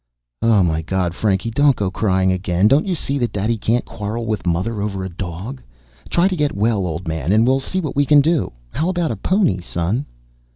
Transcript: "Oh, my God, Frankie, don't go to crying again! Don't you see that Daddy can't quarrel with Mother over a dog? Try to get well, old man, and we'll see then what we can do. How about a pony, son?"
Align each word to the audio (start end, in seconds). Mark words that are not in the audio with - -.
"Oh, 0.41 0.63
my 0.63 0.81
God, 0.81 1.13
Frankie, 1.13 1.51
don't 1.51 1.75
go 1.75 1.89
to 1.91 1.91
crying 1.91 2.31
again! 2.31 2.67
Don't 2.67 2.87
you 2.87 2.95
see 2.95 3.19
that 3.19 3.31
Daddy 3.33 3.55
can't 3.55 3.85
quarrel 3.85 4.25
with 4.25 4.47
Mother 4.47 4.81
over 4.81 5.03
a 5.05 5.09
dog? 5.13 5.61
Try 6.09 6.27
to 6.27 6.35
get 6.35 6.57
well, 6.57 6.87
old 6.87 7.07
man, 7.07 7.31
and 7.31 7.45
we'll 7.45 7.59
see 7.59 7.77
then 7.79 7.83
what 7.85 7.95
we 7.95 8.07
can 8.07 8.19
do. 8.19 8.51
How 8.71 8.89
about 8.89 9.11
a 9.11 9.15
pony, 9.15 9.59
son?" 9.61 10.07